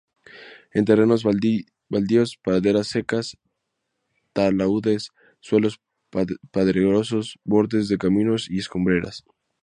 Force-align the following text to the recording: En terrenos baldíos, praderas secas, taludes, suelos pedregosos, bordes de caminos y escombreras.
En 0.73 0.83
terrenos 0.85 1.23
baldíos, 1.23 2.35
praderas 2.43 2.87
secas, 2.87 3.37
taludes, 4.33 5.11
suelos 5.41 5.79
pedregosos, 6.49 7.37
bordes 7.43 7.87
de 7.87 7.99
caminos 7.99 8.49
y 8.49 8.57
escombreras. 8.57 9.23